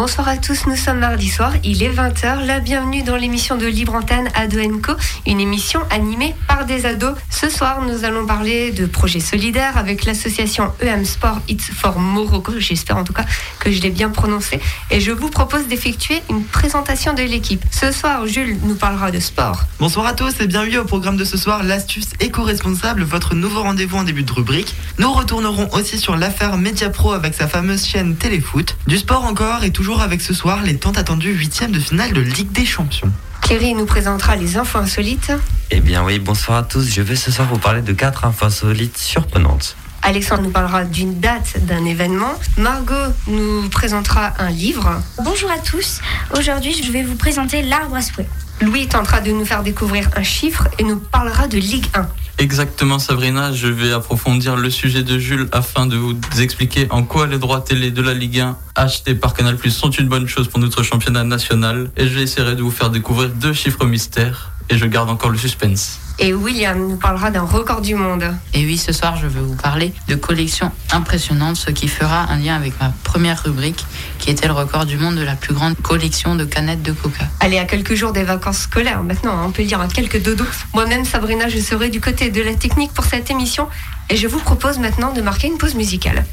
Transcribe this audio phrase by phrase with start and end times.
[0.00, 3.66] Bonsoir à tous, nous sommes mardi soir, il est 20h, la bienvenue dans l'émission de
[3.66, 4.94] Libre Antenne Ado Co,
[5.26, 7.12] une émission animée par des ados.
[7.28, 12.52] Ce soir, nous allons parler de projets solidaires avec l'association EM Sport It's for Morocco,
[12.56, 13.26] j'espère en tout cas
[13.58, 14.58] que je l'ai bien prononcé,
[14.90, 17.62] et je vous propose d'effectuer une présentation de l'équipe.
[17.70, 19.64] Ce soir, Jules nous parlera de sport.
[19.80, 23.98] Bonsoir à tous et bienvenue au programme de ce soir, l'astuce éco-responsable, votre nouveau rendez-vous
[23.98, 24.74] en début de rubrique.
[24.96, 29.70] Nous retournerons aussi sur l'affaire Mediapro avec sa fameuse chaîne Téléfoot, du sport encore et
[29.70, 33.10] toujours avec ce soir les tant attendus huitièmes de finale de Ligue des Champions.
[33.42, 35.32] Thierry nous présentera les infos insolites.
[35.70, 36.88] Eh bien oui, bonsoir à tous.
[36.88, 39.76] Je vais ce soir vous parler de quatre infos insolites surprenantes.
[40.02, 42.32] Alexandre nous parlera d'une date d'un événement.
[42.56, 42.94] Margot
[43.26, 45.00] nous présentera un livre.
[45.22, 46.00] Bonjour à tous.
[46.36, 48.28] Aujourd'hui, je vais vous présenter l'arbre à souhait.
[48.62, 52.08] Louis tentera de nous faire découvrir un chiffre et nous parlera de Ligue 1.
[52.38, 57.26] Exactement Sabrina, je vais approfondir le sujet de Jules afin de vous expliquer en quoi
[57.26, 60.48] les droits télé de la Ligue 1 achetés par Canal Plus sont une bonne chose
[60.48, 64.78] pour notre championnat national et je essaierai de vous faire découvrir deux chiffres mystères et
[64.78, 65.98] je garde encore le suspense.
[66.18, 68.24] Et William nous parlera d'un record du monde.
[68.54, 72.38] Et oui, ce soir, je vais vous parler de collections impressionnantes, ce qui fera un
[72.38, 73.84] lien avec ma première rubrique,
[74.18, 77.24] qui était le record du monde de la plus grande collection de canettes de coca.
[77.40, 80.44] Allez, à quelques jours des vacances scolaires, maintenant, on peut dire à quelques dodos.
[80.74, 83.66] Moi-même, Sabrina, je serai du côté de la technique pour cette émission,
[84.10, 86.26] et je vous propose maintenant de marquer une pause musicale.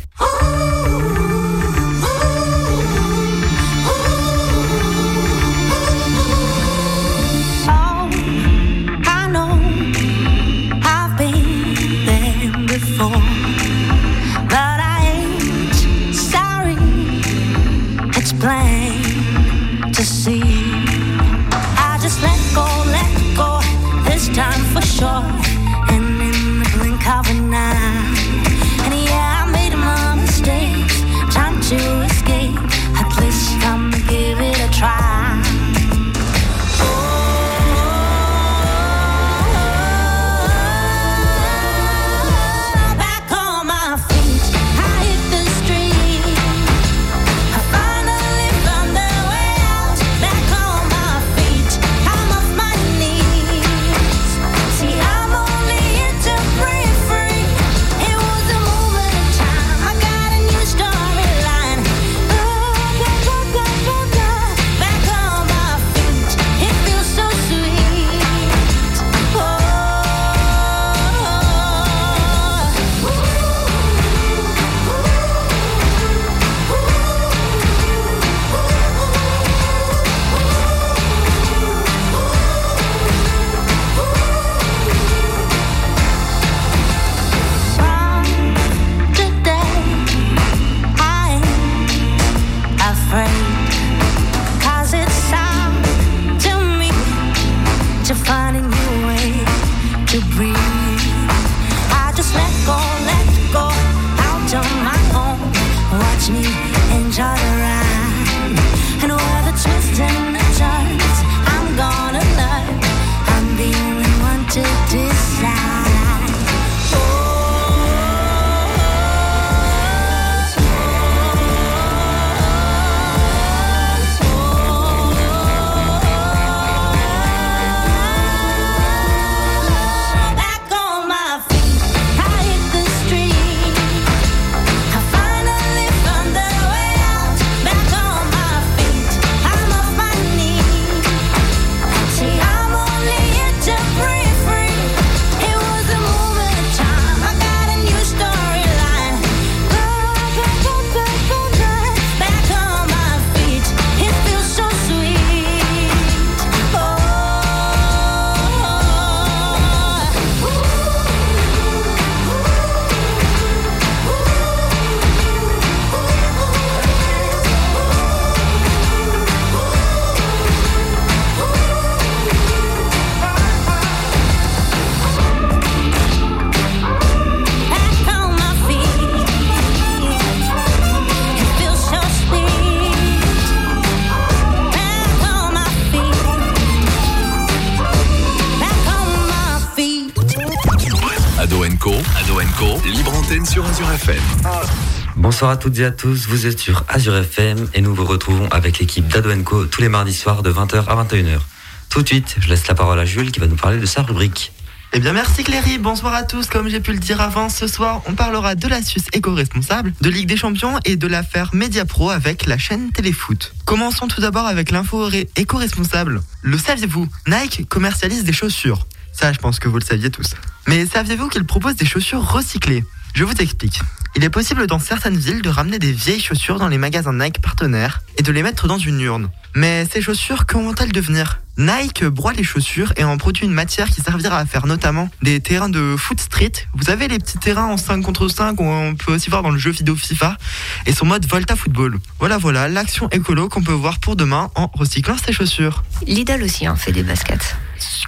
[195.47, 198.49] Bonsoir à toutes et à tous, vous êtes sur Azure FM et nous vous retrouvons
[198.49, 201.39] avec l'équipe d'Adoenco tous les mardis soirs de 20h à 21h.
[201.87, 204.01] Tout de suite, je laisse la parole à Jules qui va nous parler de sa
[204.01, 204.51] rubrique.
[204.91, 206.47] Eh bien merci Cléry, bonsoir à tous.
[206.47, 210.27] Comme j'ai pu le dire avant, ce soir on parlera de l'astuce éco-responsable, de Ligue
[210.27, 213.53] des Champions et de l'affaire Mediapro avec la chaîne Téléfoot.
[213.63, 216.23] Commençons tout d'abord avec l'info éco-responsable.
[216.41, 218.85] Le saviez-vous Nike commercialise des chaussures.
[219.13, 220.33] Ça je pense que vous le saviez tous.
[220.67, 222.83] Mais saviez-vous qu'il propose des chaussures recyclées?
[223.17, 223.79] Je vous explique.
[224.15, 227.41] Il est possible dans certaines villes de ramener des vieilles chaussures dans les magasins Nike
[227.41, 229.31] partenaires et de les mettre dans une urne.
[229.55, 231.39] Mais ces chaussures, comment vont-elles devenir?
[231.57, 235.39] Nike broie les chaussures et en produit une matière qui servira à faire notamment des
[235.39, 236.51] terrains de foot street.
[236.75, 239.57] Vous avez les petits terrains en 5 contre 5 qu'on peut aussi voir dans le
[239.57, 240.37] jeu vidéo FIFA
[240.85, 241.97] et son mode Volta Football.
[242.19, 245.83] Voilà, voilà, l'action écolo qu'on peut voir pour demain en recyclant ces chaussures.
[246.05, 247.55] Lidl aussi hein, fait des baskets.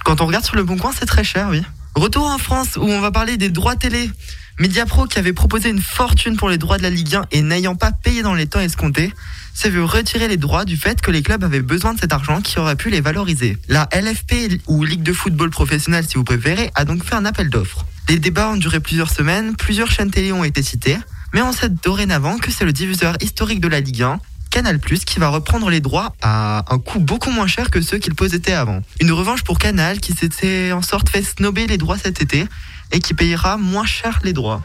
[0.04, 1.64] Quand on regarde sur le bon coin, c'est très cher, oui.
[1.94, 4.10] Retour en France où on va parler des droits télé.
[4.58, 7.74] Mediapro qui avait proposé une fortune pour les droits de la Ligue 1 et n'ayant
[7.74, 9.12] pas payé dans les temps escomptés,
[9.54, 12.40] s'est vu retirer les droits du fait que les clubs avaient besoin de cet argent
[12.40, 13.56] qui aurait pu les valoriser.
[13.68, 17.50] La LFP, ou Ligue de football professionnelle si vous préférez, a donc fait un appel
[17.50, 17.86] d'offres.
[18.08, 20.98] Les débats ont duré plusieurs semaines, plusieurs chaînes télé ont été citées,
[21.32, 25.18] mais on sait dorénavant que c'est le diffuseur historique de la Ligue 1 Canal+, qui
[25.18, 28.82] va reprendre les droits à un coût beaucoup moins cher que ceux qu'il possédait avant.
[29.00, 32.46] Une revanche pour Canal qui s'était en sorte fait snober les droits cet été
[32.92, 34.62] et qui payera moins cher les droits.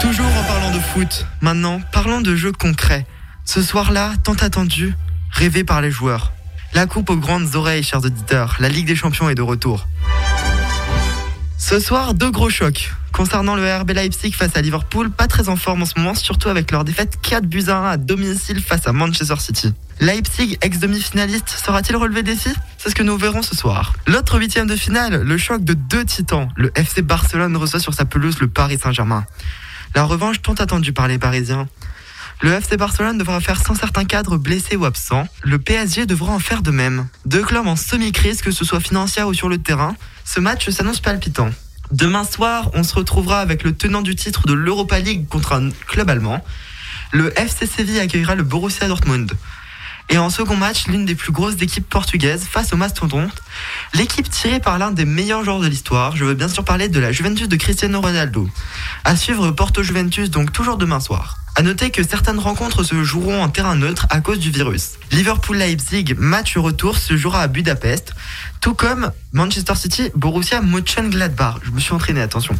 [0.00, 3.06] Toujours en parlant de foot, maintenant parlons de jeux concrets.
[3.44, 4.94] Ce soir-là, tant attendu,
[5.30, 6.32] rêvé par les joueurs.
[6.74, 9.86] La coupe aux grandes oreilles, chers auditeurs, la Ligue des Champions est de retour.
[11.62, 12.90] Ce soir, deux gros chocs.
[13.12, 16.48] Concernant le RB Leipzig face à Liverpool, pas très en forme en ce moment, surtout
[16.48, 19.74] avec leur défaite 4 buts à 1 à domicile face à Manchester City.
[20.00, 22.48] Leipzig, ex-demi-finaliste, sera-t-il relevé défi
[22.78, 23.92] C'est ce que nous verrons ce soir.
[24.06, 26.48] L'autre huitième de finale, le choc de deux titans.
[26.56, 29.26] Le FC Barcelone reçoit sur sa pelouse le Paris Saint-Germain.
[29.94, 31.68] La revanche tant attendue par les Parisiens.
[32.42, 35.28] Le FC Barcelone devra faire sans certains cadres blessés ou absents.
[35.42, 37.06] Le PSG devra en faire de même.
[37.26, 39.94] Deux clubs en semi-crise, que ce soit financière ou sur le terrain.
[40.24, 41.50] Ce match s'annonce palpitant.
[41.92, 45.68] Demain soir, on se retrouvera avec le tenant du titre de l'Europa League contre un
[45.86, 46.42] club allemand.
[47.12, 49.32] Le FC Séville accueillera le Borussia Dortmund.
[50.12, 53.30] Et en second match, l'une des plus grosses équipes portugaises face au Mastodonte,
[53.94, 56.16] l'équipe tirée par l'un des meilleurs joueurs de l'histoire.
[56.16, 58.48] Je veux bien sûr parler de la Juventus de Cristiano Ronaldo.
[59.04, 61.36] À suivre Porto Juventus donc toujours demain soir.
[61.54, 64.94] À noter que certaines rencontres se joueront en terrain neutre à cause du virus.
[65.12, 68.12] Liverpool-Leipzig, match retour, se jouera à Budapest,
[68.60, 71.58] tout comme Manchester City, Borussia Mönchengladbach.
[71.62, 72.56] Je me suis entraîné, attention.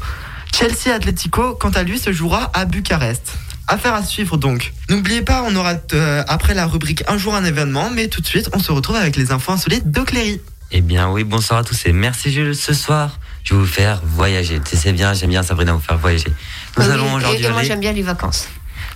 [0.54, 3.32] Chelsea Atletico, quant à lui, se jouera à Bucarest.
[3.72, 4.72] Affaire à suivre donc.
[4.88, 8.26] N'oubliez pas, on aura euh, après la rubrique Un jour un événement, mais tout de
[8.26, 10.40] suite, on se retrouve avec les infos insolites de Cléry.
[10.72, 12.56] Eh bien oui, bonsoir à tous et merci Jules.
[12.56, 14.58] Ce soir, je vais vous faire voyager.
[14.68, 16.32] Tu sais bien, j'aime bien Sabrina vous faire voyager.
[16.78, 18.48] Nous allons aujourd'hui moi j'aime bien les vacances.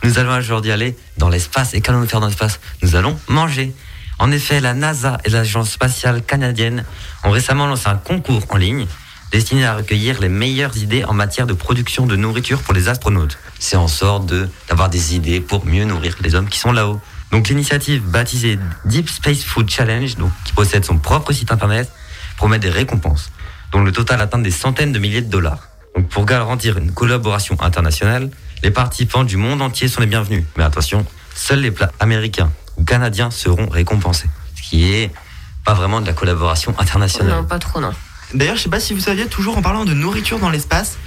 [0.03, 1.73] Nous allons aujourd'hui aller dans l'espace.
[1.75, 2.59] Et qu'allons-nous faire dans l'espace?
[2.83, 3.73] Nous allons manger.
[4.19, 6.85] En effet, la NASA et l'Agence spatiale canadienne
[7.23, 8.87] ont récemment lancé un concours en ligne
[9.35, 13.37] destiné à recueillir les meilleures idées en matière de production de nourriture pour les astronautes.
[13.59, 14.33] C'est en sorte
[14.69, 17.01] d'avoir des idées pour mieux nourrir les hommes qui sont là-haut.
[17.33, 21.91] Donc l'initiative baptisée Deep Space Food Challenge, donc, qui possède son propre site internet,
[22.37, 23.33] promet des récompenses,
[23.73, 25.67] dont le total atteint des centaines de milliers de dollars.
[25.97, 28.31] Donc pour garantir une collaboration internationale,
[28.63, 30.45] les participants du monde entier sont les bienvenus.
[30.57, 31.05] Mais attention,
[31.35, 34.31] seuls les plats américains ou canadiens seront récompensés.
[34.55, 35.11] Ce qui est
[35.65, 37.33] pas vraiment de la collaboration internationale.
[37.33, 37.91] Non, pas trop, non.
[38.33, 40.99] D'ailleurs, je sais pas si vous saviez, toujours en parlant de nourriture dans l'espace,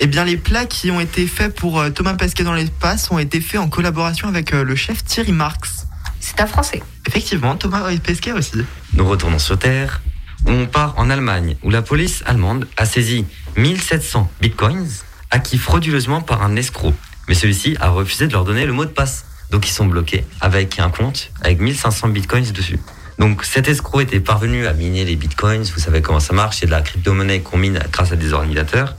[0.00, 3.18] eh bien, les plats qui ont été faits pour euh, Thomas Pesquet dans l'espace ont
[3.18, 5.86] été faits en collaboration avec euh, le chef Thierry Marx.
[6.20, 6.82] C'est un Français.
[7.06, 8.64] Effectivement, Thomas Pesquet aussi.
[8.94, 10.02] Nous retournons sur Terre.
[10.46, 13.24] On part en Allemagne, où la police allemande a saisi
[13.56, 14.86] 1700 bitcoins
[15.30, 16.94] acquis frauduleusement par un escroc.
[17.28, 19.24] Mais celui-ci a refusé de leur donner le mot de passe.
[19.50, 22.78] Donc ils sont bloqués avec un compte avec 1500 bitcoins dessus.
[23.18, 26.66] Donc cet escroc était parvenu à miner les bitcoins, vous savez comment ça marche, c'est
[26.66, 28.94] de la crypto-monnaie qu'on mine grâce à des ordinateurs.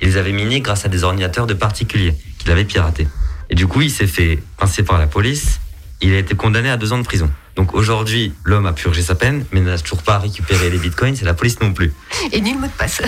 [0.00, 3.08] Il les avait minés grâce à des ordinateurs de particuliers qu'il avait piratés.
[3.50, 5.60] Et du coup, il s'est fait pincer par la police.
[6.00, 7.30] Il a été condamné à deux ans de prison.
[7.56, 11.24] Donc aujourd'hui, l'homme a purgé sa peine, mais n'a toujours pas récupéré les bitcoins et
[11.24, 11.92] la police non plus.
[12.32, 13.02] Et ni le mot de passe.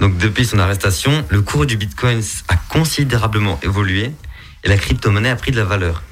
[0.00, 4.12] Donc depuis son arrestation, le cours du bitcoin a considérablement évolué
[4.64, 6.02] et la crypto-monnaie a pris de la valeur.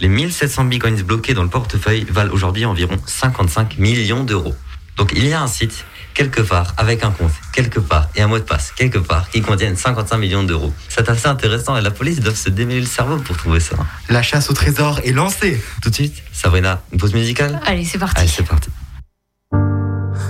[0.00, 4.54] Les 1700 bitcoins bloqués dans le portefeuille valent aujourd'hui environ 55 millions d'euros.
[4.96, 8.26] Donc il y a un site quelque part avec un compte, quelque part et un
[8.26, 10.72] mot de passe, quelque part qui contiennent 55 millions d'euros.
[10.88, 13.76] C'est assez intéressant et la police doit se démêler le cerveau pour trouver ça.
[14.08, 15.62] La chasse au trésor est lancée.
[15.82, 17.60] Tout de suite, Sabrina, une pause musicale?
[17.66, 18.20] Allez, c'est parti.
[18.20, 18.70] Allez, c'est parti.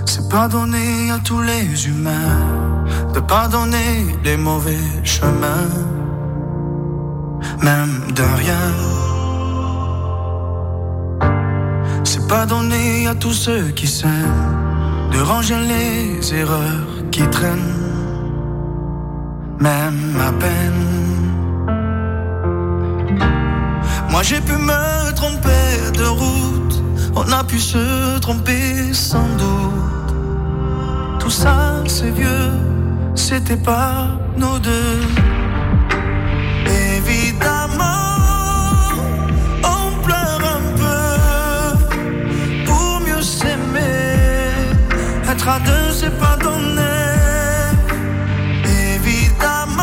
[0.05, 5.69] C'est pardonner à tous les humains de pardonner les mauvais chemins,
[7.61, 9.10] même de rien.
[12.31, 17.73] C'est pardonner à tous ceux qui s'aiment de ranger les erreurs qui traîne,
[19.59, 20.83] même à peine.
[24.09, 26.81] Moi j'ai pu me tromper de route,
[27.17, 30.15] on a pu se tromper sans doute.
[31.19, 32.51] Tout ça c'est vieux,
[33.13, 34.07] c'était pas
[34.37, 35.40] nous deux.
[45.41, 46.81] Être à deux, c'est pas donné.
[48.93, 49.81] Évidemment,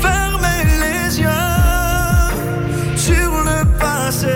[0.00, 1.28] fermer les yeux
[2.94, 4.28] sur le passé.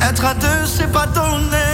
[0.00, 1.66] Être à deux, c'est pas donné.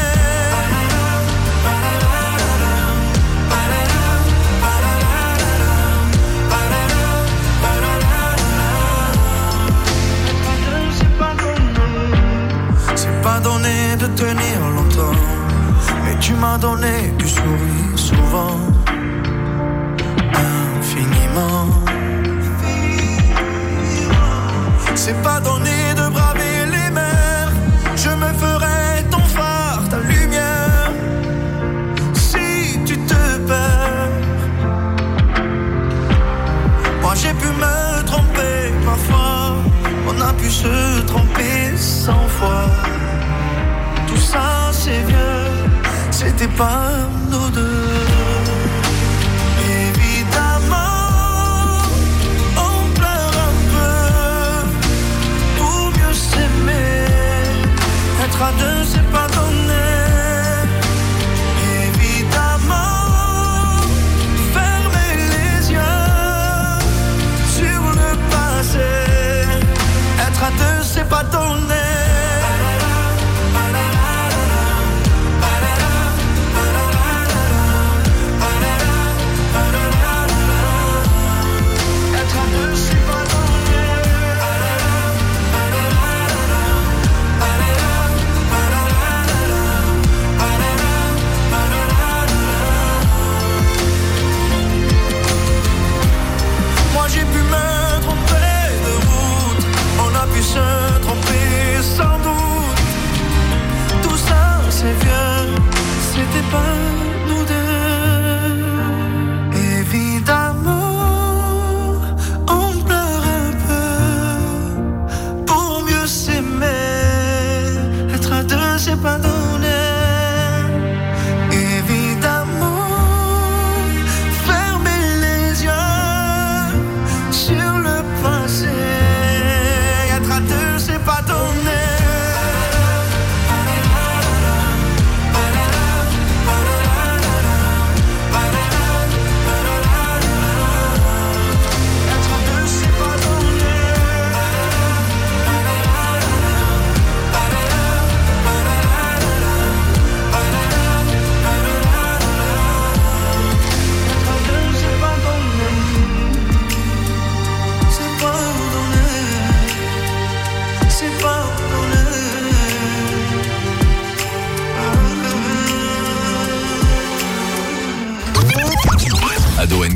[12.96, 15.16] C'est pas donné de tenir longtemps,
[16.22, 18.56] tu m'as donné du sourire souvent,
[20.78, 21.66] infiniment.
[24.94, 27.52] C'est pas donné de braver les mers,
[27.96, 30.92] je me ferai ton phare, ta lumière.
[32.14, 34.16] Si tu te perds,
[37.02, 39.56] moi j'ai pu me tromper parfois,
[40.08, 42.71] on a pu se tromper cent fois.
[46.48, 46.90] Pas
[47.30, 47.88] nous deux.
[49.80, 50.76] Évidemment,
[52.56, 53.94] on pleure un peu
[55.58, 57.06] pour mieux s'aimer.
[58.24, 58.71] Être à deux,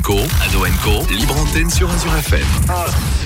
[0.01, 0.65] Co, Ado
[1.15, 3.16] libre antenne sur Azure FM.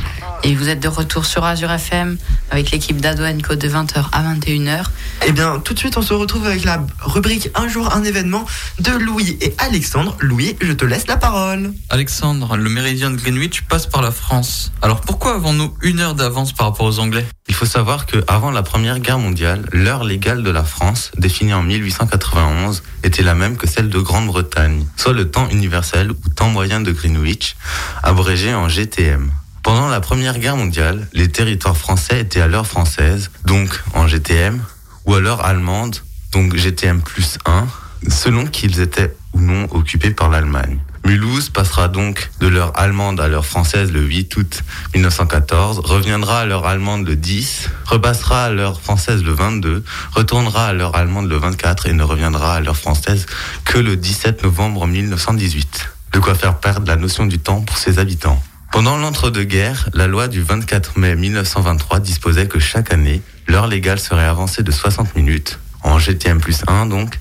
[0.43, 2.17] Et vous êtes de retour sur Azure FM
[2.50, 4.86] avec l'équipe d'Ado Co de 20h à 21h.
[5.27, 8.45] Eh bien, tout de suite, on se retrouve avec la rubrique Un jour, un événement
[8.79, 10.17] de Louis et Alexandre.
[10.19, 11.74] Louis, je te laisse la parole.
[11.89, 14.71] Alexandre, le méridien de Greenwich passe par la France.
[14.81, 17.25] Alors pourquoi avons-nous une heure d'avance par rapport aux Anglais?
[17.48, 21.53] Il faut savoir que avant la Première Guerre mondiale, l'heure légale de la France, définie
[21.53, 26.50] en 1891, était la même que celle de Grande-Bretagne, soit le temps universel ou temps
[26.50, 27.55] moyen de Greenwich,
[28.01, 29.31] abrégé en GTM.
[29.63, 34.60] Pendant la Première Guerre mondiale, les territoires français étaient à l'heure française, donc en GTM,
[35.06, 35.98] ou à l'heure allemande,
[36.32, 37.68] donc GTM plus 1,
[38.10, 40.80] selon qu'ils étaient ou non occupés par l'Allemagne.
[41.06, 44.63] Mulhouse passera donc de l'heure allemande à l'heure française le 8 août
[44.94, 50.74] 1914, reviendra à l'heure allemande le 10, repassera à l'heure française le 22, retournera à
[50.74, 53.25] l'heure allemande le 24 et ne reviendra à l'heure française
[53.65, 55.91] que le 17 novembre 1918.
[56.13, 58.41] De quoi faire perdre la notion du temps pour ses habitants.
[58.72, 64.25] Pendant l'entre-deux-guerres, la loi du 24 mai 1923 disposait que chaque année, l'heure légale serait
[64.25, 67.20] avancée de 60 minutes, en GTM plus 1 donc,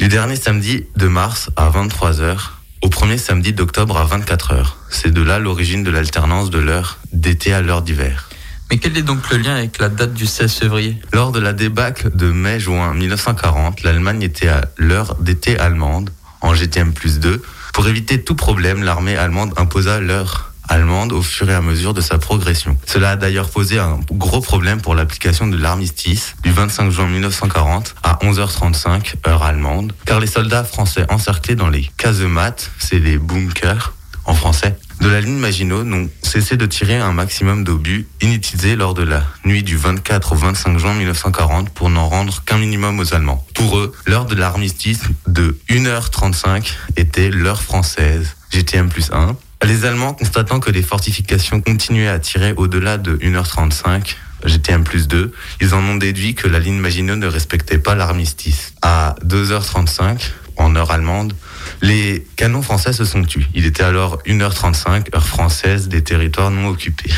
[0.00, 2.36] du dernier samedi de mars à 23h
[2.82, 4.74] au premier samedi d'octobre à 24h.
[4.90, 8.28] C'est de là l'origine de l'alternance de l'heure d'été à l'heure d'hiver.
[8.68, 11.00] Mais quel est donc le lien avec la date du 16 février?
[11.12, 16.92] Lors de la débâcle de mai-juin 1940, l'Allemagne était à l'heure d'été allemande en GTM
[16.92, 17.40] plus 2.
[17.72, 22.00] Pour éviter tout problème, l'armée allemande imposa l'heure allemande au fur et à mesure de
[22.00, 22.76] sa progression.
[22.86, 27.94] Cela a d'ailleurs posé un gros problème pour l'application de l'armistice du 25 juin 1940
[28.02, 33.92] à 11h35 heure allemande, car les soldats français encerclés dans les casemates, c'est les bunkers
[34.26, 38.94] en français, de la ligne Maginot n'ont cessé de tirer un maximum d'obus inutilisés lors
[38.94, 43.14] de la nuit du 24 au 25 juin 1940 pour n'en rendre qu'un minimum aux
[43.14, 43.46] Allemands.
[43.54, 50.14] Pour eux, l'heure de l'armistice de 1h35 était l'heure française, GTM plus 1, les Allemands,
[50.14, 55.82] constatant que les fortifications continuaient à tirer au-delà de 1h35, GTM plus 2, ils en
[55.82, 58.74] ont déduit que la ligne Maginot ne respectait pas l'armistice.
[58.82, 60.20] À 2h35,
[60.56, 61.34] en heure allemande,
[61.82, 63.48] les canons français se sont tus.
[63.54, 67.10] Il était alors 1h35, heure française, des territoires non occupés.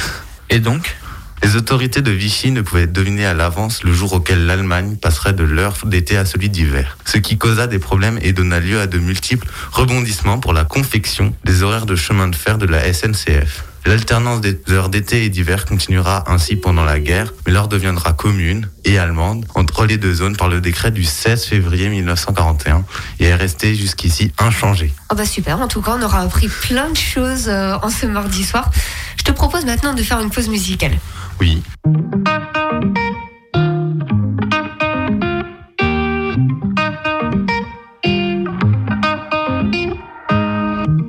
[0.51, 0.97] Et donc?
[1.43, 5.45] Les autorités de Vichy ne pouvaient deviner à l'avance le jour auquel l'Allemagne passerait de
[5.45, 8.99] l'heure d'été à celui d'hiver, ce qui causa des problèmes et donna lieu à de
[8.99, 13.65] multiples rebondissements pour la confection des horaires de chemin de fer de la SNCF.
[13.87, 18.69] L'alternance des heures d'été et d'hiver continuera ainsi pendant la guerre, mais l'heure deviendra commune
[18.85, 22.85] et allemande entre les deux zones par le décret du 16 février 1941
[23.21, 24.93] et est restée jusqu'ici inchangée.
[25.11, 28.05] Oh bah super, en tout cas on aura appris plein de choses euh, en ce
[28.05, 28.71] mardi soir.
[29.17, 30.99] Je te propose maintenant de faire une pause musicale.
[31.41, 31.63] Oui.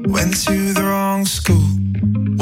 [0.05, 1.57] Went to the wrong school,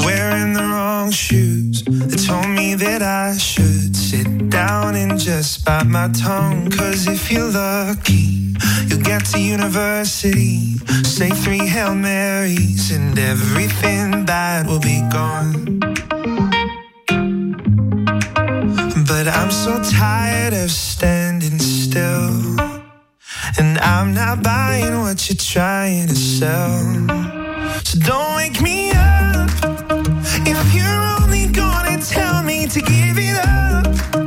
[0.04, 1.82] wearing the wrong shoes.
[1.84, 6.70] They told me that I should sit down and just bite my tongue.
[6.70, 8.54] Cause if you're lucky,
[8.88, 10.76] you'll get to university.
[11.04, 15.97] Say three Hail Marys, and everything bad will be gone.
[19.18, 22.56] But I'm so tired of standing still.
[23.58, 26.78] And I'm not buying what you're trying to sell.
[27.82, 29.50] So don't wake me up
[30.46, 34.17] if you're only gonna tell me to give it up.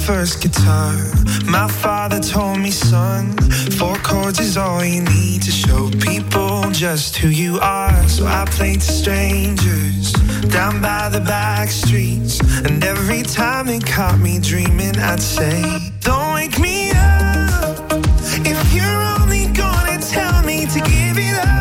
[0.00, 0.94] First guitar,
[1.46, 3.36] my father told me, son,
[3.78, 8.08] four chords is all you need to show people just who you are.
[8.08, 10.12] So I played to strangers
[10.48, 12.40] down by the back streets.
[12.64, 15.62] And every time they caught me dreaming, I'd say,
[16.00, 17.92] Don't wake me up
[18.46, 21.59] if you're only gonna tell me to give it up.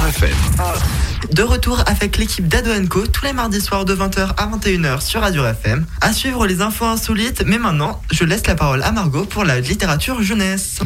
[0.00, 1.34] Azure FM.
[1.34, 5.20] De retour avec l'équipe d'Ado Co tous les mardis soirs de 20h à 21h sur
[5.20, 5.86] Radio FM.
[6.00, 9.60] À suivre les infos insolites, mais maintenant, je laisse la parole à Margot pour la
[9.60, 10.80] littérature jeunesse.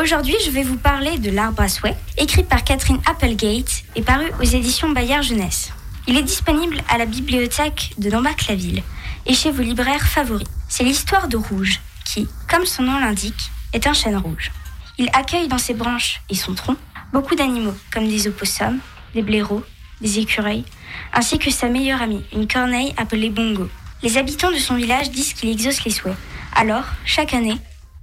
[0.00, 4.30] Aujourd'hui, je vais vous parler de L'arbre à souhait, écrit par Catherine Applegate et paru
[4.40, 5.70] aux éditions Bayard Jeunesse.
[6.06, 8.82] Il est disponible à la bibliothèque de Nambac-la-Ville
[9.26, 10.48] et chez vos libraires favoris.
[10.68, 14.52] C'est l'histoire de Rouge, qui, comme son nom l'indique, est un chêne rouge.
[14.98, 16.76] Il accueille dans ses branches et son tronc
[17.14, 18.80] beaucoup d'animaux, comme des opossums,
[19.14, 19.62] des blaireaux,
[20.00, 20.64] des écureuils,
[21.12, 23.68] ainsi que sa meilleure amie, une corneille appelée Bongo.
[24.02, 26.16] Les habitants de son village disent qu'il exauce les souhaits.
[26.56, 27.56] Alors, chaque année,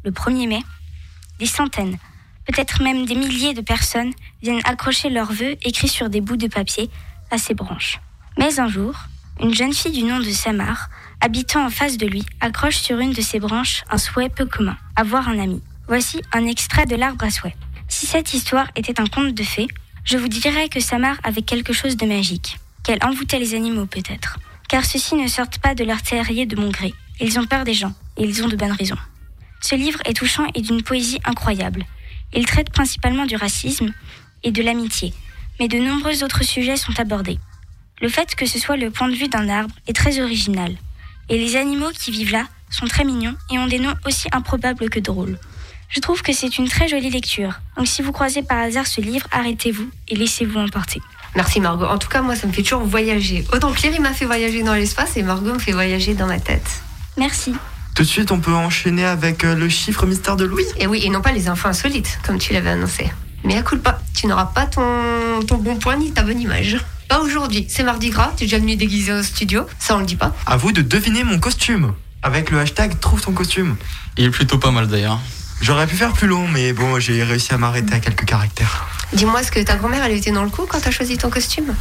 [0.05, 0.61] le 1er mai,
[1.39, 1.97] des centaines,
[2.47, 6.47] peut-être même des milliers de personnes viennent accrocher leurs vœux écrits sur des bouts de
[6.47, 6.89] papier
[7.31, 7.99] à ses branches.
[8.37, 8.95] Mais un jour,
[9.41, 13.11] une jeune fille du nom de Samar, habitant en face de lui, accroche sur une
[13.11, 15.61] de ses branches un souhait peu commun, avoir un ami.
[15.89, 17.57] Voici un extrait de l'arbre à souhait.
[17.91, 19.67] Si cette histoire était un conte de fées,
[20.05, 24.39] je vous dirais que Samar avait quelque chose de magique, qu'elle envoûtait les animaux peut-être.
[24.69, 26.93] Car ceux-ci ne sortent pas de leur terrier de mon gré.
[27.19, 28.97] Ils ont peur des gens, et ils ont de bonnes raisons.
[29.59, 31.85] Ce livre est touchant et d'une poésie incroyable.
[32.33, 33.93] Il traite principalement du racisme
[34.43, 35.13] et de l'amitié,
[35.59, 37.39] mais de nombreux autres sujets sont abordés.
[38.01, 40.77] Le fait que ce soit le point de vue d'un arbre est très original,
[41.27, 44.89] et les animaux qui vivent là sont très mignons et ont des noms aussi improbables
[44.89, 45.37] que drôles.
[45.91, 49.01] Je trouve que c'est une très jolie lecture, donc si vous croisez par hasard ce
[49.01, 51.01] livre, arrêtez-vous et laissez-vous emporter.
[51.35, 51.85] Merci Margot.
[51.85, 53.45] En tout cas, moi, ça me fait toujours voyager.
[53.53, 56.39] Autant Pierre, il m'a fait voyager dans l'espace et Margot me fait voyager dans ma
[56.39, 56.81] tête.
[57.17, 57.53] Merci.
[57.93, 60.65] Tout de suite, on peut enchaîner avec euh, le chiffre mystère de Louis.
[60.77, 63.11] Et oui, et non pas les infos insolites, comme tu l'avais annoncé.
[63.43, 66.77] Mais à coup pas, tu n'auras pas ton, ton bon point ni ta bonne image.
[67.09, 70.05] Pas aujourd'hui, c'est mardi gras, tu es déjà venu déguisé au studio, ça on le
[70.05, 70.33] dit pas.
[70.45, 73.75] À vous de deviner mon costume avec le hashtag trouve ton costume.
[74.17, 75.19] Il est plutôt pas mal d'ailleurs.
[75.61, 78.87] J'aurais pu faire plus long, mais bon, j'ai réussi à m'arrêter à quelques caractères.
[79.13, 81.75] Dis-moi, est-ce que ta grand-mère, elle était dans le coup quand t'as choisi ton costume?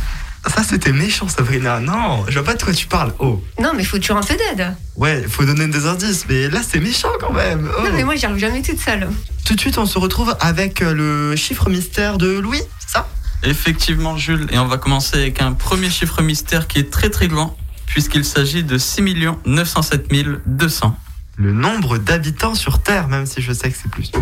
[0.46, 1.80] Ça, c'était méchant, Sabrina.
[1.80, 3.14] Non, je vois pas de quoi tu parles.
[3.18, 3.42] Oh.
[3.58, 4.74] Non, mais faut toujours un peu d'aide.
[4.96, 7.70] Ouais, faut donner des indices, mais là, c'est méchant quand même.
[7.78, 7.82] Oh.
[7.82, 9.08] Non, mais moi, j'y arrive jamais toute seule.
[9.44, 13.08] Tout de suite, on se retrouve avec euh, le chiffre mystère de Louis, c'est ça?
[13.42, 17.28] Effectivement, Jules, et on va commencer avec un premier chiffre mystère qui est très très
[17.28, 19.02] grand, puisqu'il s'agit de 6
[19.46, 20.08] 907
[20.46, 20.96] 200.
[21.40, 24.12] Le nombre d'habitants sur Terre, même si je sais que c'est plus.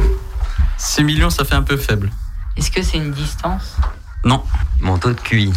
[0.76, 2.12] 6 millions, ça fait un peu faible.
[2.57, 3.76] Est-ce que c'est une distance?
[4.24, 4.44] Non,
[4.81, 5.52] Mon taux de QI.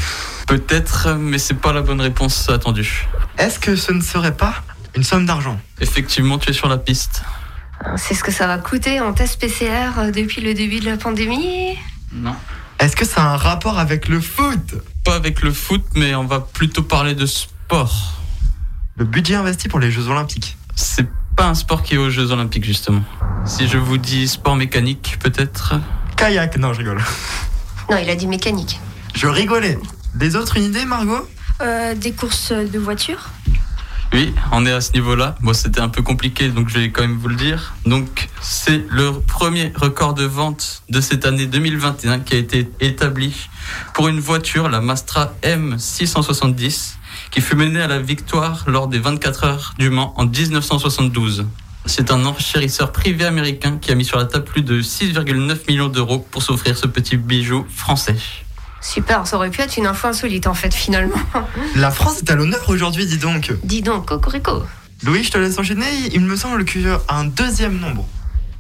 [0.47, 3.07] peut-être, mais c'est pas la bonne réponse attendue.
[3.37, 4.55] Est-ce que ce ne serait pas
[4.95, 5.59] une somme d'argent?
[5.79, 7.21] Effectivement, tu es sur la piste.
[7.95, 10.97] C'est ce que ça va coûter en test PCR euh, depuis le début de la
[10.97, 11.77] pandémie?
[12.11, 12.35] Non.
[12.79, 14.75] Est-ce que ça a un rapport avec le foot?
[15.05, 18.13] Pas avec le foot, mais on va plutôt parler de sport.
[18.97, 20.57] Le budget investi pour les Jeux Olympiques.
[20.75, 21.07] C'est
[21.41, 23.01] pas un sport qui est aux Jeux Olympiques, justement.
[23.45, 25.73] Si je vous dis sport mécanique, peut-être?
[26.15, 27.01] Kayak, non, je rigole.
[27.89, 28.79] Non, il a dit mécanique.
[29.15, 29.79] Je rigolais.
[30.13, 31.27] Des autres, une idée, Margot?
[31.61, 33.31] Euh, des courses de voitures
[34.13, 35.35] Oui, on est à ce niveau-là.
[35.41, 37.73] Bon, c'était un peu compliqué, donc je vais quand même vous le dire.
[37.87, 43.49] Donc, c'est le premier record de vente de cette année 2021 qui a été établi
[43.95, 46.97] pour une voiture, la Mastra M670,
[47.31, 51.47] qui fut menée à la victoire lors des 24 heures du Mans en 1972.
[51.85, 55.87] C'est un enchérisseur privé américain qui a mis sur la table plus de 6,9 millions
[55.87, 58.17] d'euros pour s'offrir ce petit bijou français.
[58.81, 61.15] Super, ça aurait pu être une info insolite en fait, finalement.
[61.75, 63.53] La France est à l'honneur aujourd'hui, dis donc.
[63.63, 64.63] Dis donc, Cocorico.
[65.03, 65.85] Louis, je te laisse enchaîner.
[66.13, 68.05] Il me semble qu'il y a un deuxième nombre.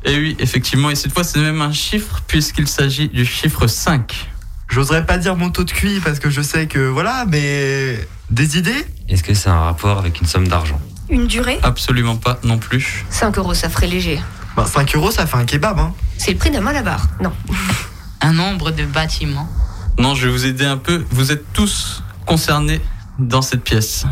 [0.03, 4.30] Et oui, effectivement, et cette fois c'est même un chiffre puisqu'il s'agit du chiffre 5.
[4.71, 8.57] J'oserais pas dire mon taux de QI parce que je sais que voilà, mais des
[8.57, 8.85] idées?
[9.09, 10.79] Est-ce que c'est un rapport avec une somme d'argent?
[11.09, 11.59] Une durée?
[11.61, 13.05] Absolument pas non plus.
[13.09, 14.21] 5 euros, ça ferait léger.
[14.55, 15.93] Bah 5 euros, ça fait un kebab, hein.
[16.17, 17.05] C'est le prix d'un malabar.
[17.21, 17.33] Non.
[18.21, 19.49] Un nombre de bâtiments
[19.97, 21.03] Non, je vais vous aider un peu.
[21.09, 22.79] Vous êtes tous concernés
[23.19, 24.05] dans cette pièce.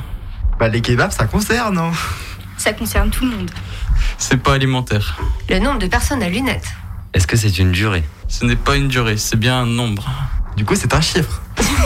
[0.59, 1.91] Bah les kebabs, ça concerne, hein.
[2.57, 3.51] Ça concerne tout le monde.
[4.17, 5.17] C'est pas alimentaire.
[5.49, 6.67] Le nombre de personnes à lunettes.
[7.13, 8.03] Est-ce que c'est une durée?
[8.27, 10.09] Ce n'est pas une durée, c'est bien un nombre.
[10.59, 11.41] Du coup, c'est un chiffre.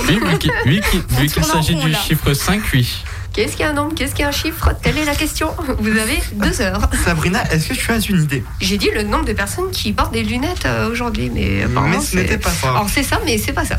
[0.09, 1.99] Oui, vu qu'il oui, s'agit du là.
[1.99, 3.03] chiffre 5, oui.
[3.31, 4.73] Qu'est-ce qu'il y a un nombre Qu'est-ce qu'il y a un chiffre?
[4.81, 5.53] Telle est la question.
[5.77, 6.89] Vous avez deux heures.
[7.05, 8.43] Sabrina, est-ce que tu as une idée?
[8.62, 12.03] J'ai dit le nombre de personnes qui portent des lunettes euh, aujourd'hui, mais apparemment Mais
[12.03, 12.71] ce n'était pas ça.
[12.71, 13.77] Alors c'est ça, mais c'est pas ça.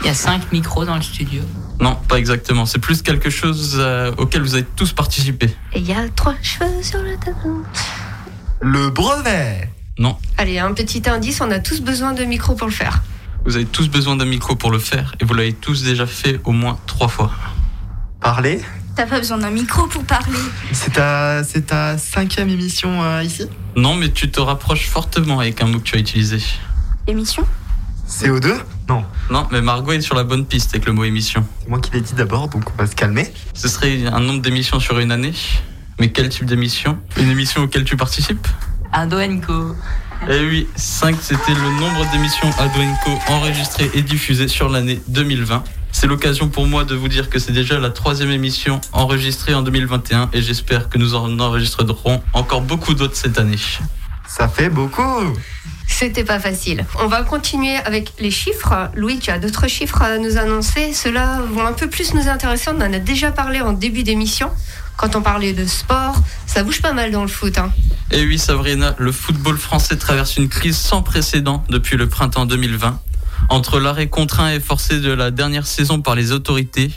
[0.00, 1.42] Il y a 5 micros dans le studio.
[1.78, 2.66] Non, pas exactement.
[2.66, 5.54] C'est plus quelque chose euh, auquel vous avez tous participé.
[5.72, 7.62] Et il y a trois cheveux sur le tableau.
[8.60, 12.72] Le brevet Non, Allez, un petit indice, on a tous besoin de micro pour le
[12.72, 13.04] faire.
[13.46, 16.40] Vous avez tous besoin d'un micro pour le faire et vous l'avez tous déjà fait
[16.44, 17.30] au moins trois fois.
[18.20, 18.60] Parler
[18.96, 20.38] T'as pas besoin d'un micro pour parler.
[20.72, 23.46] C'est ta, c'est ta cinquième émission euh, ici?
[23.76, 26.38] Non, mais tu te rapproches fortement avec un mot que tu as utilisé.
[27.06, 27.44] Émission?
[28.08, 28.56] CO2
[28.88, 31.46] Non, Non, mais Margot est sur la bonne piste avec le mot émission.
[31.60, 33.30] c'est moi qui l'ai dit d'abord, donc on va se calmer.
[33.52, 35.34] Ce serait un nombre d'émissions sur une année.
[36.00, 36.98] Mais quel type d'émission?
[37.18, 38.46] Une émission auquel tu participes?
[38.92, 39.76] Ado Co.
[40.28, 45.62] Eh oui, 5 c'était le nombre d'émissions Adoenco enregistrées et diffusées sur l'année 2020.
[45.92, 49.62] C'est l'occasion pour moi de vous dire que c'est déjà la troisième émission enregistrée en
[49.62, 53.58] 2021 et j'espère que nous en enregistrerons encore beaucoup d'autres cette année.
[54.26, 55.22] Ça fait beaucoup
[55.86, 56.84] C'était pas facile.
[56.98, 58.90] On va continuer avec les chiffres.
[58.94, 60.92] Louis, tu as d'autres chiffres à nous annoncer?
[60.92, 62.70] Ceux-là vont un peu plus nous intéresser.
[62.70, 64.50] On en a déjà parlé en début d'émission.
[64.96, 66.14] Quand on parlait de sport,
[66.46, 67.58] ça bouge pas mal dans le foot.
[67.58, 67.70] hein.
[68.10, 73.00] Et oui, Sabrina, le football français traverse une crise sans précédent depuis le printemps 2020.
[73.50, 76.90] Entre l'arrêt contraint et forcé de la dernière saison par les autorités,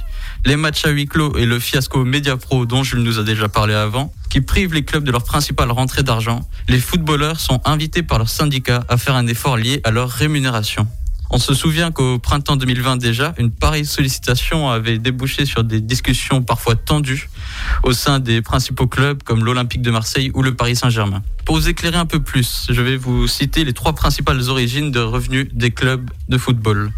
[0.46, 3.74] les matchs à huis clos et le fiasco Mediapro dont Jules nous a déjà parlé
[3.74, 8.20] avant, qui privent les clubs de leur principale rentrée d'argent, les footballeurs sont invités par
[8.20, 10.88] leur syndicat à faire un effort lié à leur rémunération.
[11.32, 16.42] On se souvient qu'au printemps 2020 déjà, une pareille sollicitation avait débouché sur des discussions
[16.42, 17.30] parfois tendues
[17.84, 21.22] au sein des principaux clubs comme l'Olympique de Marseille ou le Paris Saint-Germain.
[21.46, 25.00] Pour vous éclairer un peu plus, je vais vous citer les trois principales origines de
[25.00, 26.92] revenus des clubs de football.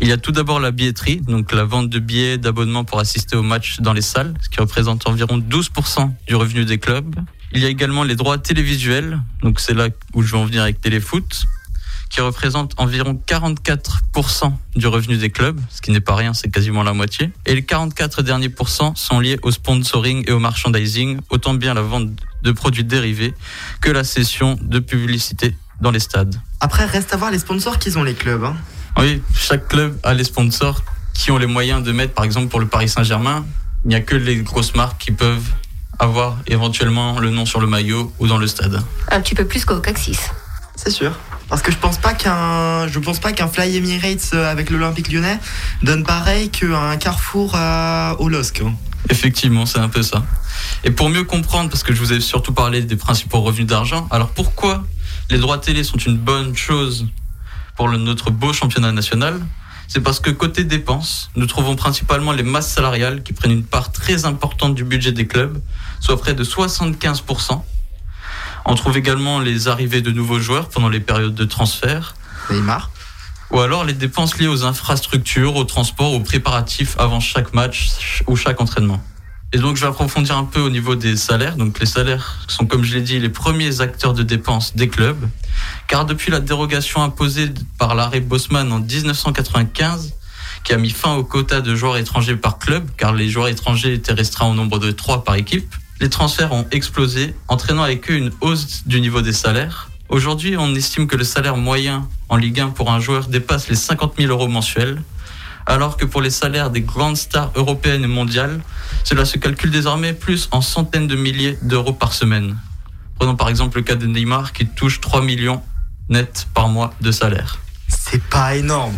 [0.00, 3.36] Il y a tout d'abord la billetterie, donc la vente de billets d'abonnement pour assister
[3.36, 7.14] aux matchs dans les salles, ce qui représente environ 12% du revenu des clubs.
[7.52, 10.62] Il y a également les droits télévisuels, donc c'est là où je vais en venir
[10.62, 11.46] avec Téléfoot
[12.08, 16.82] qui représente environ 44% du revenu des clubs, ce qui n'est pas rien, c'est quasiment
[16.82, 17.30] la moitié.
[17.46, 21.82] Et les 44 derniers pourcents sont liés au sponsoring et au merchandising, autant bien la
[21.82, 22.10] vente
[22.42, 23.34] de produits dérivés
[23.80, 26.34] que la cession de publicité dans les stades.
[26.60, 28.44] Après, reste à voir les sponsors qu'ils ont les clubs.
[28.44, 28.56] Hein.
[28.98, 30.82] Oui, chaque club a les sponsors
[31.14, 33.44] qui ont les moyens de mettre, par exemple pour le Paris Saint-Germain,
[33.84, 35.52] il n'y a que les grosses marques qui peuvent
[35.98, 38.82] avoir éventuellement le nom sur le maillot ou dans le stade.
[39.10, 40.18] Un petit peu plus qu'au Caxis.
[40.76, 41.12] C'est sûr.
[41.48, 45.10] Parce que je pense pas qu'un, je pense pas qu'un Fly Emirates euh, avec l'Olympique
[45.10, 45.38] Lyonnais
[45.82, 48.60] donne pareil qu'un Carrefour à, au LOSC.
[48.60, 48.74] hein.
[49.08, 50.24] Effectivement, c'est un peu ça.
[50.84, 54.06] Et pour mieux comprendre, parce que je vous ai surtout parlé des principaux revenus d'argent,
[54.10, 54.84] alors pourquoi
[55.30, 57.06] les droits télé sont une bonne chose
[57.76, 59.40] pour notre beau championnat national?
[59.86, 63.90] C'est parce que côté dépenses, nous trouvons principalement les masses salariales qui prennent une part
[63.90, 65.62] très importante du budget des clubs,
[66.00, 67.62] soit près de 75%.
[68.64, 72.14] On trouve également les arrivées de nouveaux joueurs pendant les périodes de transfert.
[72.50, 72.90] Neymar.
[73.50, 78.36] Ou alors les dépenses liées aux infrastructures, au transport, aux préparatifs avant chaque match ou
[78.36, 79.02] chaque entraînement.
[79.54, 81.56] Et donc je vais approfondir un peu au niveau des salaires.
[81.56, 85.26] Donc les salaires sont, comme je l'ai dit, les premiers acteurs de dépenses des clubs.
[85.86, 90.12] Car depuis la dérogation imposée par l'arrêt Bosman en 1995,
[90.64, 93.94] qui a mis fin au quota de joueurs étrangers par club, car les joueurs étrangers
[93.94, 98.14] étaient restreints au nombre de 3 par équipe, les transferts ont explosé, entraînant avec eux
[98.14, 99.90] une hausse du niveau des salaires.
[100.08, 103.74] Aujourd'hui, on estime que le salaire moyen en Ligue 1 pour un joueur dépasse les
[103.76, 105.02] 50 000 euros mensuels,
[105.66, 108.60] alors que pour les salaires des grandes stars européennes et mondiales,
[109.04, 112.56] cela se calcule désormais plus en centaines de milliers d'euros par semaine.
[113.18, 115.62] Prenons par exemple le cas de Neymar qui touche 3 millions
[116.08, 117.58] net par mois de salaire.
[117.88, 118.94] C'est pas énorme.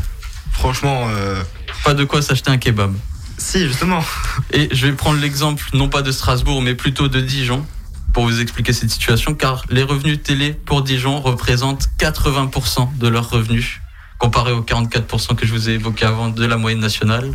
[0.53, 1.43] Franchement, euh,
[1.85, 2.93] Pas de quoi s'acheter un kebab.
[3.41, 4.05] Si justement.
[4.53, 7.67] Et je vais prendre l'exemple non pas de Strasbourg mais plutôt de Dijon
[8.13, 13.31] pour vous expliquer cette situation car les revenus télé pour Dijon représentent 80% de leurs
[13.31, 13.81] revenus
[14.19, 17.33] comparé aux 44% que je vous ai évoqué avant de la moyenne nationale.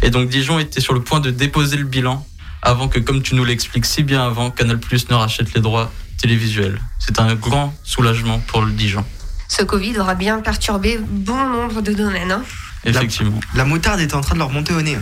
[0.00, 2.26] Et donc Dijon était sur le point de déposer le bilan
[2.62, 5.90] avant que, comme tu nous l'expliques si bien avant, Canal Plus ne rachète les droits
[6.18, 6.80] télévisuels.
[7.00, 9.04] C'est un grand soulagement pour le Dijon.
[9.48, 12.30] Ce Covid aura bien perturbé bon nombre de domaines.
[12.30, 12.42] hein.
[12.84, 13.40] Effectivement.
[13.54, 14.96] La moutarde était en train de leur monter au nez.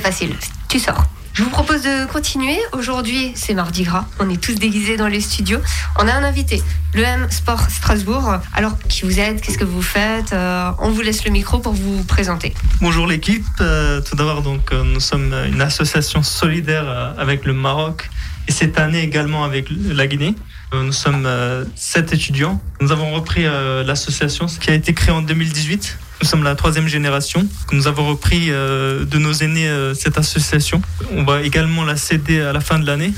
[0.00, 0.34] Facile.
[0.68, 1.04] Tu sors.
[1.34, 2.58] Je vous propose de continuer.
[2.72, 4.06] Aujourd'hui, c'est mardi gras.
[4.20, 5.58] On est tous déguisés dans les studios.
[5.98, 6.62] On a un invité,
[6.94, 8.38] le M Sport Strasbourg.
[8.54, 9.40] Alors, qui vous êtes?
[9.40, 10.32] Qu'est-ce que vous faites?
[10.32, 12.54] Euh, On vous laisse le micro pour vous présenter.
[12.80, 13.44] Bonjour l'équipe.
[13.60, 18.10] Euh, tout d'abord, donc, euh, nous sommes une association solidaire avec le Maroc
[18.46, 20.34] et cette année également avec la Guinée.
[20.72, 21.28] Nous sommes
[21.76, 22.60] sept étudiants.
[22.80, 25.98] Nous avons repris l'association qui a été créée en 2018.
[26.22, 27.46] Nous sommes la troisième génération.
[27.72, 30.80] Nous avons repris euh, de nos aînés euh, cette association.
[31.10, 33.12] On va également la céder à la fin de l'année.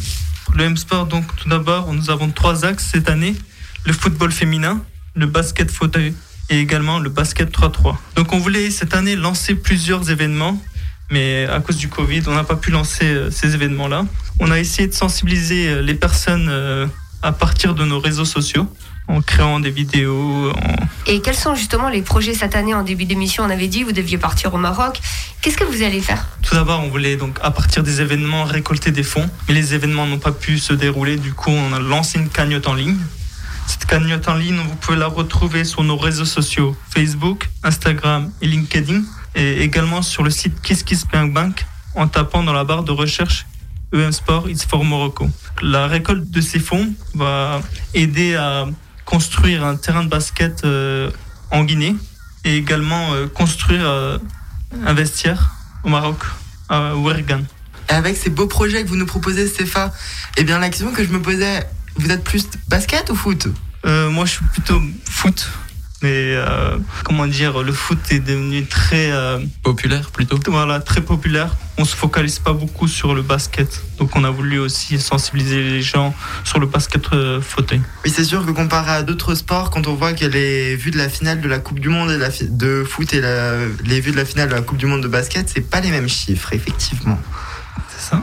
[0.54, 3.34] Le M-Sport, donc tout d'abord, nous avons trois axes cette année.
[3.84, 4.82] Le football féminin,
[5.14, 6.14] le basket fauteuil
[6.48, 7.96] et également le basket 3-3.
[8.16, 10.60] Donc on voulait cette année lancer plusieurs événements,
[11.10, 14.06] mais à cause du Covid, on n'a pas pu lancer euh, ces événements-là.
[14.40, 16.50] On a essayé de sensibiliser les personnes
[17.22, 18.70] à partir de nos réseaux sociaux,
[19.08, 20.86] en créant des vidéos, en...
[21.08, 23.92] Et quels sont justement les projets cette année En début d'émission, on avait dit vous
[23.92, 25.00] deviez partir au Maroc.
[25.40, 28.90] Qu'est-ce que vous allez faire Tout d'abord, on voulait donc à partir des événements récolter
[28.90, 31.16] des fonds, mais les événements n'ont pas pu se dérouler.
[31.16, 32.98] Du coup, on a lancé une cagnotte en ligne.
[33.68, 38.46] Cette cagnotte en ligne, vous pouvez la retrouver sur nos réseaux sociaux Facebook, Instagram et
[38.46, 39.02] LinkedIn,
[39.36, 43.46] et également sur le site KissKissBankBank en tapant dans la barre de recherche
[43.92, 45.28] EM Sport It's for Morocco.
[45.62, 47.60] La récolte de ces fonds va
[47.94, 48.66] aider à
[49.06, 51.10] construire un terrain de basket euh,
[51.50, 51.96] en Guinée
[52.44, 54.18] et également euh, construire euh,
[54.84, 55.52] un vestiaire
[55.84, 56.18] au Maroc,
[56.68, 57.44] à Ouergan.
[57.88, 59.90] Et avec ces beaux projets que vous nous proposez, Stéphane,
[60.36, 63.48] eh bien la question que je me posais, vous êtes plus basket ou foot?
[63.86, 65.48] Euh, moi, je suis plutôt foot.
[66.02, 70.38] Mais euh, comment dire, le foot est devenu très euh, populaire plutôt.
[70.46, 71.56] Voilà, très populaire.
[71.78, 73.82] On se focalise pas beaucoup sur le basket.
[73.98, 77.80] Donc on a voulu aussi sensibiliser les gens sur le basket euh, fauteuil.
[78.04, 80.98] Oui, c'est sûr que comparé à d'autres sports, quand on voit que les vues de
[80.98, 84.12] la finale de la Coupe du Monde et la de foot et la, les vues
[84.12, 86.52] de la finale de la Coupe du Monde de basket, c'est pas les mêmes chiffres,
[86.52, 87.18] effectivement.
[87.88, 88.22] C'est ça.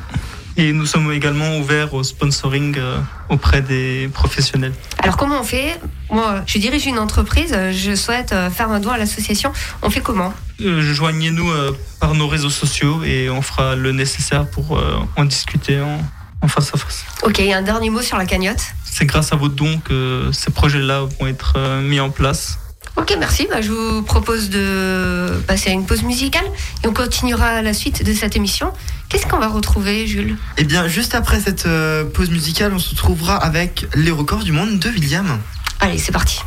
[0.55, 4.73] Et nous sommes également ouverts au sponsoring euh, auprès des professionnels.
[4.99, 5.79] Alors comment on fait?
[6.11, 9.51] Moi, je dirige une entreprise, je souhaite euh, faire un don à l'association.
[9.81, 10.31] On fait comment?
[10.61, 15.25] Euh, Joignez-nous euh, par nos réseaux sociaux et on fera le nécessaire pour euh, en
[15.25, 15.99] discuter en,
[16.41, 17.03] en face à face.
[17.23, 18.61] Ok, un dernier mot sur la cagnotte?
[18.83, 22.59] C'est grâce à vos dons que ces projets-là vont être euh, mis en place.
[22.95, 23.47] Ok, merci.
[23.49, 26.45] Bah, je vous propose de passer à une pause musicale
[26.83, 28.71] et on continuera à la suite de cette émission.
[29.09, 30.37] Qu'est-ce qu'on va retrouver, Jules?
[30.57, 34.51] Eh bien, juste après cette euh, pause musicale, on se retrouvera avec les records du
[34.51, 35.39] monde de William.
[35.79, 36.39] Allez, c'est parti.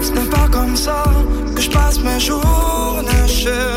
[0.00, 1.04] Ce n'est pas comme ça
[1.54, 3.75] que je passe mes journées, chérie.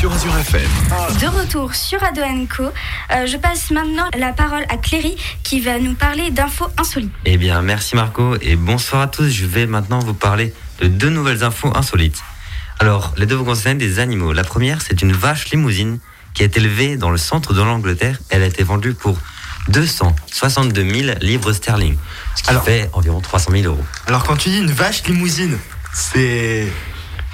[0.00, 0.70] Sur Azure FM.
[1.20, 5.78] De retour sur Ado Co, euh, je passe maintenant la parole à Cléry qui va
[5.78, 7.12] nous parler d'infos insolites.
[7.26, 9.28] Eh bien, merci Marco et bonsoir à tous.
[9.28, 12.22] Je vais maintenant vous parler de deux nouvelles infos insolites.
[12.78, 14.32] Alors, les deux vous concernent des animaux.
[14.32, 15.98] La première, c'est une vache limousine
[16.32, 18.18] qui est élevée dans le centre de l'Angleterre.
[18.30, 19.18] Elle a été vendue pour
[19.68, 21.98] 262 000 livres sterling,
[22.36, 23.84] ce qui Alors- fait environ 300 000 euros.
[24.06, 25.58] Alors, quand tu dis une vache limousine,
[25.92, 26.66] c'est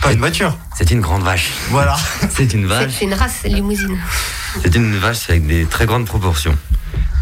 [0.00, 0.56] pas une voiture.
[0.76, 1.50] C'est une grande vache.
[1.70, 1.96] Voilà.
[2.30, 2.92] C'est une vache.
[2.98, 3.98] c'est une race limousine.
[4.62, 6.56] C'est une vache avec des très grandes proportions.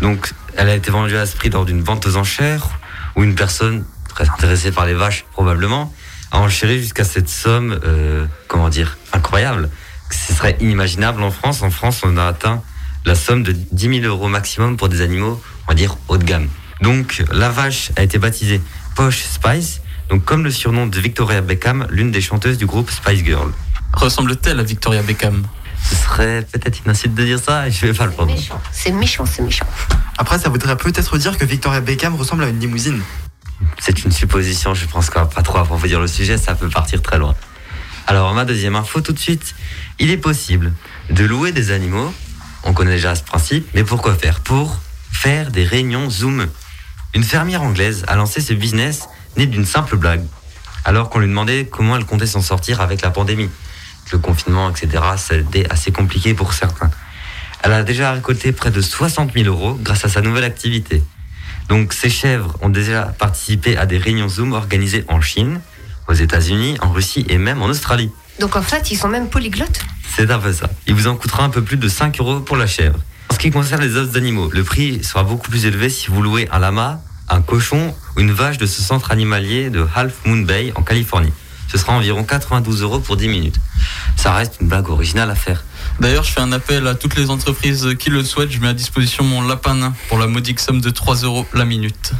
[0.01, 2.69] Donc, elle a été vendue à ce prix lors d'une vente aux enchères
[3.17, 5.93] où une personne très intéressée par les vaches, probablement,
[6.33, 9.71] a enchéri jusqu'à cette somme, euh, comment dire, incroyable.
[10.11, 11.63] Ce serait inimaginable en France.
[11.63, 12.63] En France, on a atteint
[13.05, 16.25] la somme de 10 000 euros maximum pour des animaux, on va dire, haut de
[16.25, 16.49] gamme.
[16.81, 18.61] Donc la vache a été baptisée
[18.95, 19.81] Posh Spice,
[20.11, 23.51] donc comme le surnom de Victoria Beckham, l'une des chanteuses du groupe Spice Girl.
[23.93, 25.45] Ressemble-t-elle à Victoria Beckham?
[25.89, 28.33] Ce serait peut-être une insulte de dire ça, et je vais pas le prendre.
[28.35, 28.61] Méchant.
[28.73, 29.67] C'est méchant, c'est méchant.
[30.17, 33.03] Après, ça voudrait peut-être dire que Victoria Beckham ressemble à une limousine.
[33.79, 37.03] C'est une supposition, je pense qu'on va pas trop approfondir le sujet, ça peut partir
[37.03, 37.35] très loin.
[38.07, 39.55] Alors ma deuxième info tout de suite,
[39.99, 40.73] il est possible
[41.11, 42.13] de louer des animaux,
[42.65, 44.41] on connaît déjà ce principe, mais pourquoi faire?
[44.41, 44.79] Pour
[45.11, 46.49] faire des réunions Zoom.
[47.15, 50.25] Une fermière anglaise a lancé ce business né d'une simple blague,
[50.85, 53.51] alors qu'on lui demandait comment elle comptait s'en sortir avec la pandémie.
[54.13, 56.91] Le confinement, etc., c'était assez compliqué pour certains.
[57.63, 61.03] Elle a déjà récolté près de 60 000 euros grâce à sa nouvelle activité.
[61.69, 65.61] Donc ces chèvres ont déjà participé à des réunions Zoom organisées en Chine,
[66.07, 68.11] aux États-Unis, en Russie et même en Australie.
[68.39, 69.81] Donc en fait, ils sont même polyglottes?
[70.17, 70.69] C'est un peu ça.
[70.87, 72.99] Il vous en coûtera un peu plus de 5 euros pour la chèvre.
[73.31, 76.23] En ce qui concerne les os d'animaux, le prix sera beaucoup plus élevé si vous
[76.23, 80.43] louez un lama, un cochon ou une vache de ce centre animalier de Half Moon
[80.43, 81.33] Bay en Californie.
[81.69, 83.57] Ce sera environ 92 euros pour 10 minutes.
[84.17, 85.65] Ça reste une blague originale à faire.
[85.99, 88.51] D'ailleurs, je fais un appel à toutes les entreprises qui le souhaitent.
[88.51, 91.65] Je mets à disposition mon lapin nain pour la modique somme de 3 euros la
[91.65, 92.13] minute.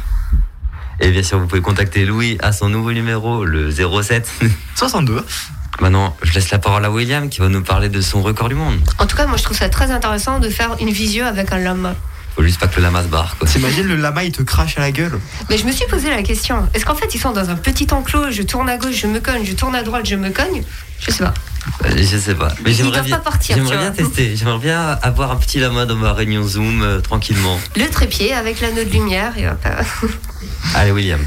[0.99, 4.29] Et bien sûr, vous pouvez contacter Louis à son nouveau numéro, le 07.
[4.75, 5.23] 62.
[5.81, 8.55] Maintenant, je laisse la parole à William qui va nous parler de son record du
[8.55, 8.79] monde.
[8.97, 11.57] En tout cas, moi je trouve ça très intéressant de faire une visio avec un
[11.57, 11.95] lama.
[12.35, 13.35] Faut juste pas que le lama se barre.
[13.45, 15.19] T'imagines le lama, il te crache à la gueule.
[15.49, 17.87] Mais je me suis posé la question est-ce qu'en fait ils sont dans un petit
[17.91, 20.63] enclos Je tourne à gauche, je me cogne, je tourne à droite, je me cogne?
[20.99, 21.33] Je sais pas.
[21.85, 22.49] Je sais pas.
[22.63, 24.35] Mais Ils j'aimerais doivent bien, pas partir, j'aimerais bien tester.
[24.35, 27.57] J'aimerais bien avoir un petit lama dans ma réunion Zoom euh, tranquillement.
[27.75, 29.57] Le trépied avec l'anneau de lumière et hop.
[29.65, 30.07] euh,
[30.75, 31.19] Allez, William.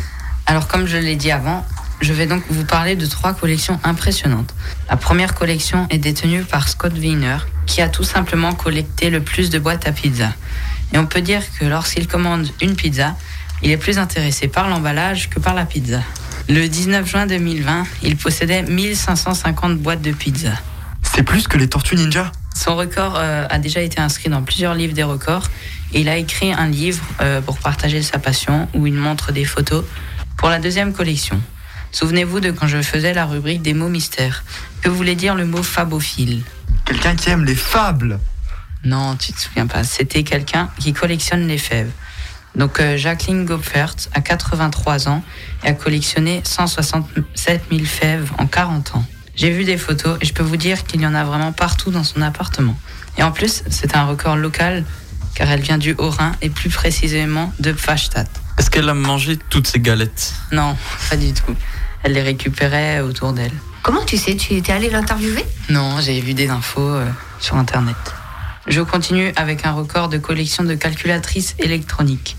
[0.46, 1.66] Alors comme je l'ai dit avant,
[2.00, 4.54] je vais donc vous parler de trois collections impressionnantes.
[4.90, 9.48] La première collection est détenue par Scott Wiener, qui a tout simplement collecté le plus
[9.50, 10.28] de boîtes à pizza.
[10.92, 13.16] Et on peut dire que lorsqu'il commande une pizza,
[13.62, 16.00] il est plus intéressé par l'emballage que par la pizza.
[16.48, 20.52] Le 19 juin 2020, il possédait 1550 boîtes de pizza.
[21.02, 22.32] C'est plus que les tortues ninja.
[22.54, 25.48] Son record euh, a déjà été inscrit dans plusieurs livres des records.
[25.92, 29.44] Et il a écrit un livre euh, pour partager sa passion où il montre des
[29.44, 29.84] photos
[30.36, 31.40] pour la deuxième collection.
[31.92, 34.44] Souvenez-vous de quand je faisais la rubrique des mots mystères.
[34.82, 36.42] Que voulait dire le mot fabophile?
[36.84, 38.20] Quelqu'un qui aime les fables.
[38.84, 39.84] Non, tu te souviens pas.
[39.84, 41.90] C'était quelqu'un qui collectionne les fèves.
[42.54, 45.22] Donc euh, Jacqueline Gopfert a 83 ans
[45.64, 49.04] et a collectionné 167 000 fèves en 40 ans.
[49.36, 51.90] J'ai vu des photos et je peux vous dire qu'il y en a vraiment partout
[51.90, 52.76] dans son appartement.
[53.16, 54.84] Et en plus, c'est un record local
[55.34, 58.28] car elle vient du Haut-Rhin et plus précisément de Pfastatt.
[58.58, 60.34] Est-ce qu'elle a mangé toutes ces galettes?
[60.50, 60.76] Non,
[61.08, 61.54] pas du tout.
[62.02, 63.52] Elle les récupérait autour d'elle.
[63.82, 64.34] Comment tu sais?
[64.34, 65.44] Tu étais allé l'interviewer?
[65.70, 67.06] Non, j'ai vu des infos euh,
[67.38, 67.96] sur Internet.
[68.68, 72.36] Je continue avec un record de collection de calculatrices électroniques.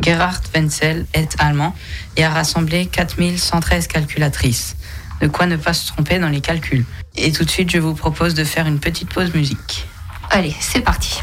[0.00, 1.74] Gerhard Wenzel est allemand
[2.16, 4.76] et a rassemblé 4113 calculatrices.
[5.20, 6.84] De quoi ne pas se tromper dans les calculs.
[7.16, 9.86] Et tout de suite, je vous propose de faire une petite pause musique.
[10.30, 11.20] Allez, c'est parti.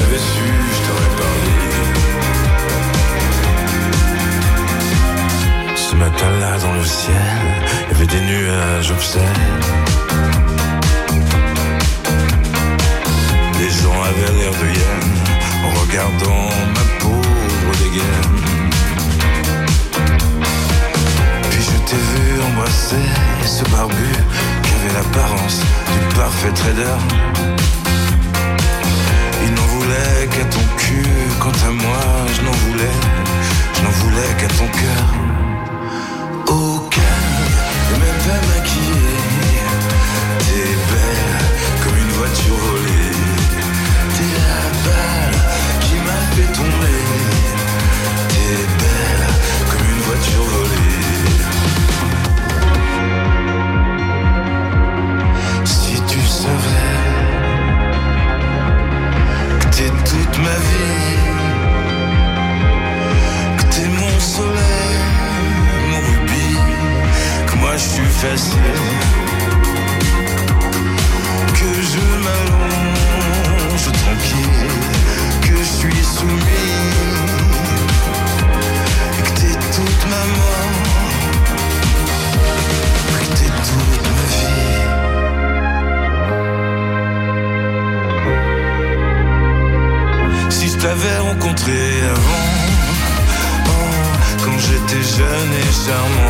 [0.00, 1.54] J'avais su, je t'aurais parlé.
[5.76, 7.14] Ce matin-là dans le ciel,
[7.84, 9.22] il y avait des nuages obscènes.
[13.58, 15.18] Les gens avaient l'air de hyènes
[15.66, 18.38] en regardant ma pauvre dégaine.
[21.50, 23.06] Puis je t'ai vu embrasser
[23.44, 24.10] ce barbu
[24.62, 25.60] qui avait l'apparence
[25.92, 26.98] du parfait trader
[29.90, 31.04] voulais qu'à ton cul,
[31.40, 32.00] quant à moi,
[32.34, 32.96] je n'en voulais,
[33.74, 35.06] je n'en voulais qu'à ton cœur.
[36.46, 37.18] Aucun,
[37.90, 39.18] et même pas maquillée,
[40.38, 41.44] t'es belle
[41.82, 43.16] comme une voiture volée.
[44.14, 45.38] T'es la balle
[45.80, 47.02] qui m'a fait tomber,
[48.28, 49.26] t'es belle
[49.70, 50.89] comme une voiture volée.
[68.22, 68.28] Que
[71.92, 74.68] je m'allonge tranquille,
[75.40, 76.76] que je suis soumis,
[79.16, 80.74] que t'es toute ma mort,
[83.14, 84.60] que t'es toute ma vie.
[90.50, 91.80] Si je t'avais rencontré
[92.16, 92.48] avant,
[93.66, 93.92] oh,
[94.44, 96.29] quand j'étais jeune et charmant,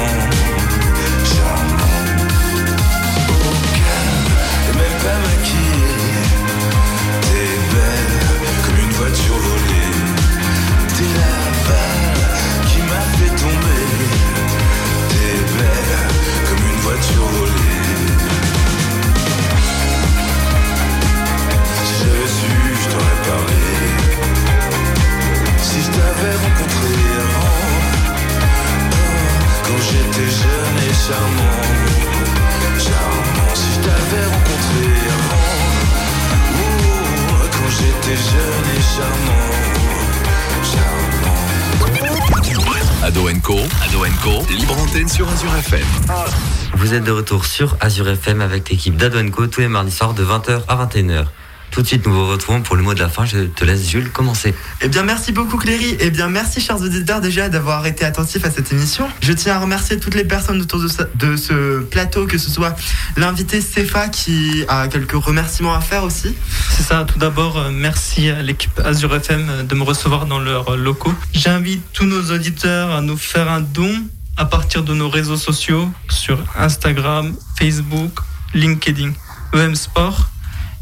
[47.61, 51.27] sur Azure FM avec l'équipe d'Adonco tous les mardis soirs de 20h à 21h.
[51.71, 53.27] Tout de suite, nous vous retrouvons pour le mot de la fin.
[53.27, 54.55] Je te laisse, Jules, commencer.
[54.81, 55.95] Eh bien, merci beaucoup Cléry.
[56.01, 59.07] Eh bien, merci chers auditeurs déjà d'avoir été attentifs à cette émission.
[59.21, 62.51] Je tiens à remercier toutes les personnes autour de, ce- de ce plateau, que ce
[62.51, 62.75] soit
[63.19, 66.35] l'invité Cefa qui a quelques remerciements à faire aussi.
[66.71, 70.39] C'est ça, tout d'abord, euh, merci à l'équipe Azure FM euh, de me recevoir dans
[70.41, 71.13] leurs locaux.
[71.35, 73.93] J'invite tous nos auditeurs à nous faire un don
[74.41, 78.21] à partir de nos réseaux sociaux sur Instagram, Facebook,
[78.55, 79.13] LinkedIn,
[79.53, 80.31] EM Sport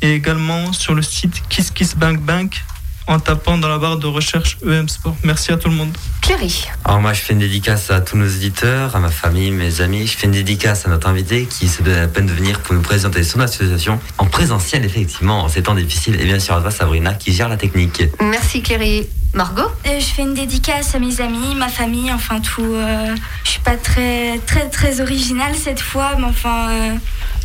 [0.00, 2.62] et également sur le site Kiss Kiss Bank Bank
[3.08, 5.16] en tapant dans la barre de recherche EM Sport.
[5.24, 5.90] Merci à tout le monde.
[6.22, 6.66] Cléry.
[6.84, 10.06] Alors moi, je fais une dédicace à tous nos éditeurs, à ma famille, mes amis.
[10.06, 12.74] Je fais une dédicace à notre invité qui s'est donné la peine de venir pour
[12.74, 16.20] nous présenter son association en présentiel, effectivement, en ces temps difficiles.
[16.20, 18.02] Et bien sûr, à toi, Sabrina, qui gère la technique.
[18.20, 19.06] Merci Cléry.
[19.34, 19.62] Margot?
[19.86, 22.62] Euh, je fais une dédicace à mes amis, ma famille, enfin tout.
[22.64, 26.70] euh, je suis pas très très très originale cette fois, mais enfin.
[26.70, 26.94] euh,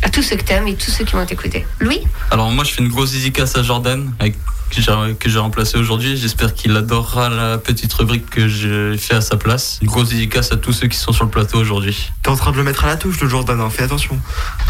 [0.02, 1.66] À tous ceux que t'aimes et tous ceux qui vont t'écouter.
[1.80, 2.00] Louis?
[2.30, 4.36] Alors moi je fais une grosse dédicace à Jordan avec-
[4.70, 6.16] que j'ai remplacé aujourd'hui.
[6.16, 9.78] J'espère qu'il adorera la petite rubrique que j'ai fait à sa place.
[9.82, 12.10] Une grosse dédicace à tous ceux qui sont sur le plateau aujourd'hui.
[12.22, 14.18] T'es en train de le mettre à la touche, le Jordan, hein, fais attention.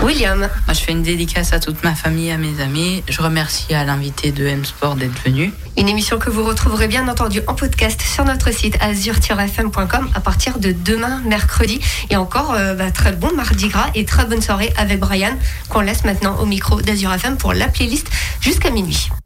[0.02, 0.38] William.
[0.38, 3.02] Moi, je fais une dédicace à toute ma famille, à mes amis.
[3.08, 5.52] Je remercie à l'invité de M-Sport d'être venu.
[5.76, 10.58] Une émission que vous retrouverez bien entendu en podcast sur notre site azur-fm.com à partir
[10.58, 11.80] de demain, mercredi.
[12.10, 15.36] Et encore, euh, bah, très bon mardi gras et très bonne soirée avec Brian,
[15.68, 18.08] qu'on laisse maintenant au micro d'Azur FM pour la playlist
[18.40, 19.08] jusqu'à minuit.